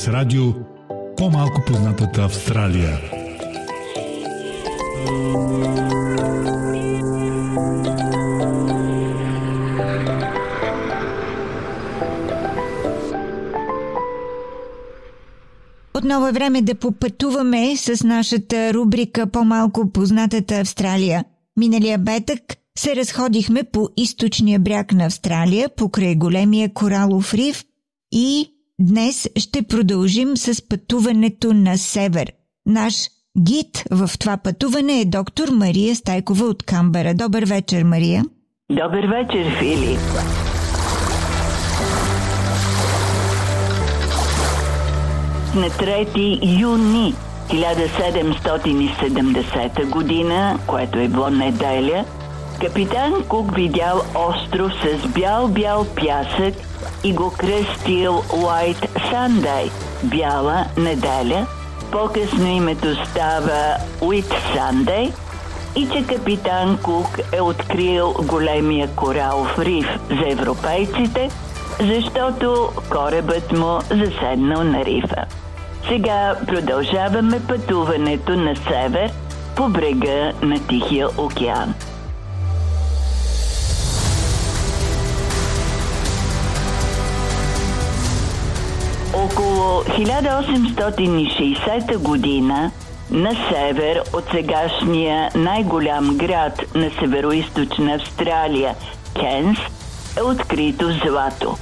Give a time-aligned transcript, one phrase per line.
[0.00, 0.42] SBS Радио
[1.16, 2.98] По-малко познатата Австралия.
[15.94, 21.24] Отново е време да попътуваме с нашата рубрика По-малко познатата Австралия.
[21.56, 22.40] Миналия бетък
[22.78, 27.64] се разходихме по източния бряг на Австралия, покрай големия коралов риф
[28.12, 32.32] и днес ще продължим с пътуването на север.
[32.66, 32.94] Наш
[33.38, 37.14] гид в това пътуване е доктор Мария Стайкова от Камбера.
[37.14, 38.24] Добър вечер, Мария.
[38.70, 40.00] Добър вечер, Филип.
[45.54, 47.14] На 3 юни
[47.48, 52.04] 1770 година, което е било неделя,
[52.60, 56.69] капитан Кук видял остров с бял-бял пясък
[57.04, 59.70] и го кръстил White Sunday–
[60.04, 61.46] бяла неделя.
[61.92, 65.12] По-късно името става Whit Sunday
[65.76, 71.30] и че капитан Кук е открил големия коралов риф за европейците,
[71.80, 75.24] защото корабът му заседнал на рифа.
[75.88, 79.10] Сега продължаваме пътуването на север
[79.56, 81.74] по брега на Тихия океан.
[89.70, 92.70] Около 1860 година
[93.10, 97.30] на север от сегашния най-голям град на северо
[97.94, 98.74] Австралия,
[99.20, 99.58] Кенс,
[100.18, 101.56] е открито злато.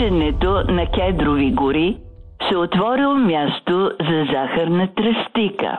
[0.04, 1.96] Изсичането на кедрови гори
[2.48, 5.78] се отворило място за захарна тръстика.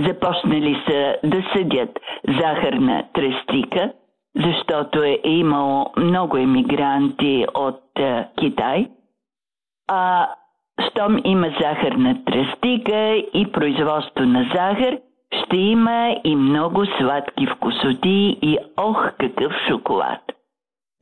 [0.00, 3.92] Започнали са да съдят захарна тръстика,
[4.36, 8.86] защото е имало много емигранти от е, Китай.
[9.88, 10.28] А
[10.90, 14.98] щом има захарна тръстика и производство на захар,
[15.44, 20.37] ще има и много сладки вкусоти и ох какъв шоколад.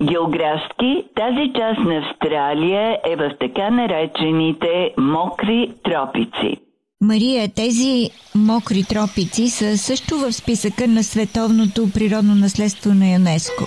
[0.02, 6.56] Географски тази част на Австралия е в така наречените мокри тропици.
[7.00, 13.64] Мария, тези мокри тропици са също в списъка на Световното природно наследство на ЮНЕСКО.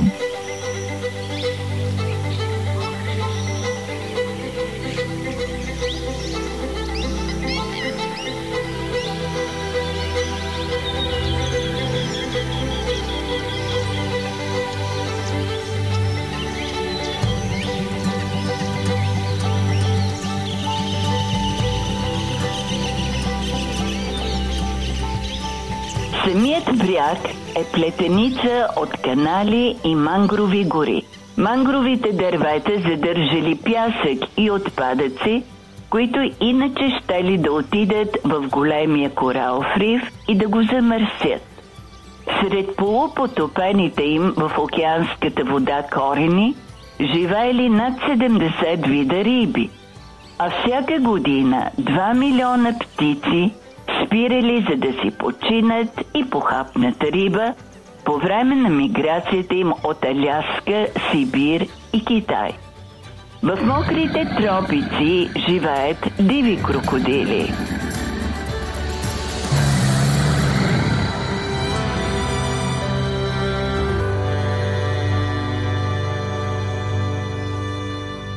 [26.30, 27.18] Самият бряг
[27.56, 31.04] е плетеница от канали и мангрови гори.
[31.38, 35.44] Мангровите дървета задържали пясък и отпадъци,
[35.90, 41.42] които иначе щели да отидат в големия корал риф и да го замърсят.
[42.42, 46.56] Сред полупотопените им в океанската вода корени
[47.02, 49.70] живеели над 70 вида риби,
[50.40, 53.54] а всяка година 2 милиона птици
[54.06, 57.54] спирали за да си починат и похапнат риба
[58.06, 62.52] по време на миграцията им от Аляска, Сибир и Китай.
[63.44, 67.54] В мокрите тропици живеят диви крокодили.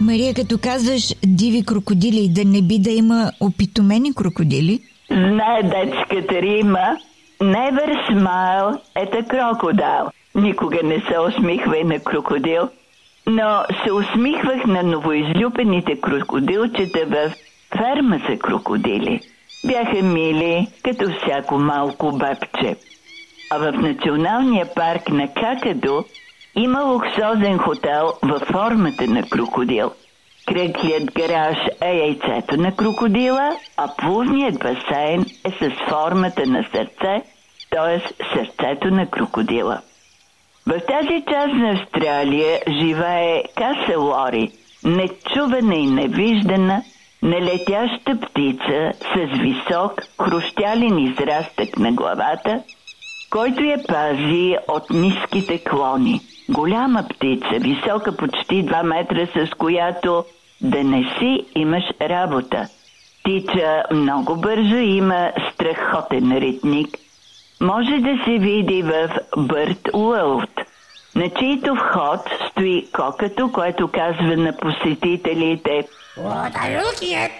[0.00, 4.80] Мария, като казваш диви крокодили, да не би да има опитомени крокодили?
[5.10, 6.98] Знае детската Рима,
[7.40, 10.10] never smile at a crocodile.
[10.34, 12.68] Никога не се усмихвай на крокодил,
[13.26, 17.32] но се усмихвах на новоизлюпените крокодилчета в
[17.76, 19.20] ферма за крокодили.
[19.66, 22.76] Бяха мили, като всяко малко бабче.
[23.50, 26.04] А в националния парк на Какадо
[26.56, 29.90] има луксозен хотел във формата на крокодил.
[30.46, 37.22] Кръглият гараж е яйцето на крокодила, а плувният басейн е с формата на сърце,
[37.70, 38.00] т.е.
[38.34, 39.80] сърцето на крокодила.
[40.66, 44.50] В тази част на Австралия живее Каса Лори,
[44.84, 46.82] нечувана и невиждана,
[47.22, 52.62] нелетяща птица с висок, хрущялен израстък на главата,
[53.32, 60.24] който я пази от ниските клони– голяма птица, висока почти 2 метра, с която
[60.60, 62.68] да не си имаш работа.
[63.20, 66.88] Птица много бързо има страхотен ритник.
[67.60, 70.60] Може да се види в Бърт Уълт,
[71.14, 72.20] на чийто вход
[72.50, 75.88] стои кокато, което казва на посетителите
[76.18, 77.30] What are you looking at?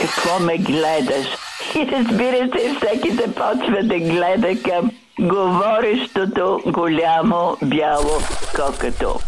[0.00, 1.26] Какво ме гледаш?
[1.74, 4.90] И разбира се, всеки да почва да гледа към
[5.20, 8.18] говорещото голямо бяло
[8.56, 9.18] кокато.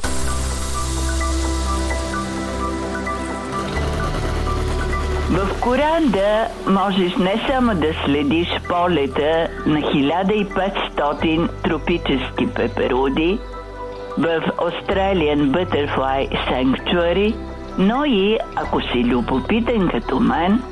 [5.30, 13.38] В Коранда можеш не само да следиш полета на 1500 тропически пеперуди
[14.18, 17.34] в Australian Butterfly Sanctuary,
[17.78, 20.62] но и, ако си любопитен като мен,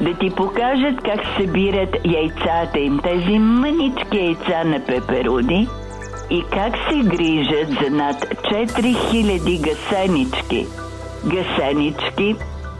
[0.00, 5.68] да ти покажат как събират яйцата им, тези мънички яйца на пеперуди
[6.30, 10.66] и как се грижат за над 4000 гасенички.
[11.24, 12.36] Гасенички,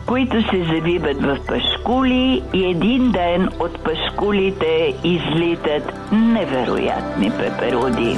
[0.07, 8.17] които се завиват в пашкули и един ден от пашкулите излитат невероятни пеперуди.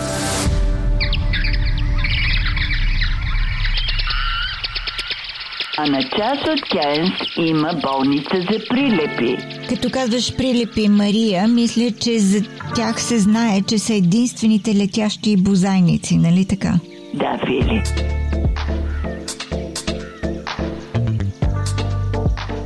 [5.80, 9.36] А на част от Кенс има болница за прилепи.
[9.68, 12.44] Като казваш прилепи Мария, мисля, че за
[12.74, 16.74] тях се знае, че са единствените летящи бозайници, нали така?
[17.14, 17.82] Да, Фили.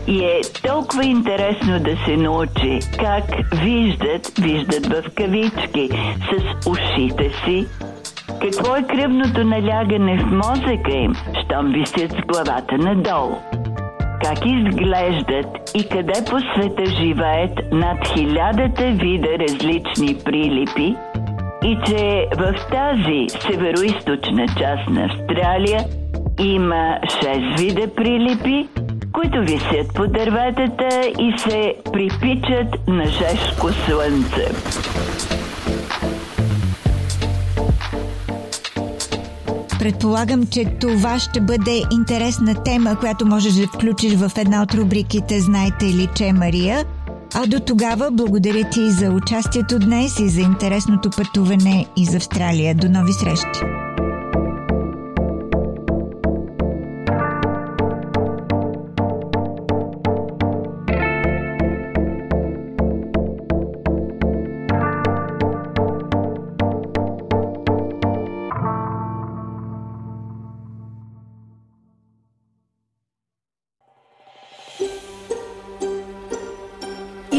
[0.09, 3.25] И е толкова интересно да се научи как
[3.63, 5.89] виждат, виждат в кавички,
[6.29, 7.67] с ушите си,
[8.43, 11.13] какво е кръвното налягане в мозъка им,
[11.45, 13.37] щом висят с главата надолу?
[14.25, 20.95] Как изглеждат и къде по света живеят над хилядата вида различни прилипи
[21.65, 25.85] и че в тази североизточна част на Австралия
[26.39, 28.69] има 6 вида прилипи,
[29.13, 30.89] които висят по дърветата
[31.21, 34.49] и се припичат на жешко слънце.
[39.83, 45.41] Предполагам, че това ще бъде интересна тема, която можеш да включиш в една от рубриките
[45.41, 46.85] Знаете ли, че Мария?
[47.35, 52.75] А до тогава благодаря ти за участието днес и за интересното пътуване из Австралия.
[52.75, 53.82] До нови срещи!